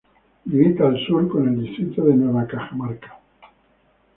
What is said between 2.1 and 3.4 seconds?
Nueva Cajamarca.